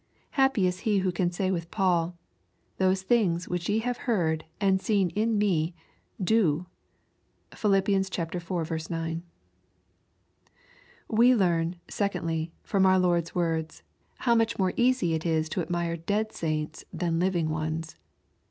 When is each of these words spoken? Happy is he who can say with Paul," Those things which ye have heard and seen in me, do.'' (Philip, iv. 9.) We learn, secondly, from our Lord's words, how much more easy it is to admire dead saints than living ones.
Happy 0.31 0.65
is 0.65 0.79
he 0.79 0.97
who 1.05 1.11
can 1.11 1.29
say 1.29 1.51
with 1.51 1.69
Paul," 1.69 2.17
Those 2.79 3.03
things 3.03 3.47
which 3.47 3.69
ye 3.69 3.77
have 3.81 3.97
heard 4.09 4.45
and 4.59 4.81
seen 4.81 5.11
in 5.11 5.37
me, 5.37 5.75
do.'' 6.19 6.65
(Philip, 7.53 7.87
iv. 7.87 8.79
9.) 8.89 9.23
We 11.07 11.35
learn, 11.35 11.75
secondly, 11.87 12.51
from 12.63 12.87
our 12.87 12.97
Lord's 12.97 13.35
words, 13.35 13.83
how 14.17 14.33
much 14.33 14.57
more 14.57 14.73
easy 14.75 15.13
it 15.13 15.23
is 15.23 15.47
to 15.49 15.61
admire 15.61 15.97
dead 15.97 16.31
saints 16.31 16.83
than 16.91 17.19
living 17.19 17.49
ones. 17.51 17.95